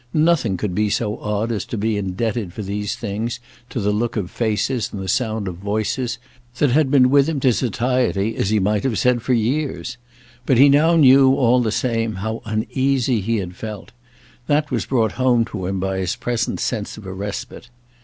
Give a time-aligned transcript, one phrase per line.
[0.15, 4.15] Nothing could be so odd as to be indebted for these things to the look
[4.17, 6.17] of faces and the sound of voices
[6.57, 9.97] that had been with him to satiety, as he might have said, for years;
[10.47, 13.91] but he now knew, all the same, how uneasy he had felt;
[14.47, 17.69] that was brought home to him by his present sense of a respite.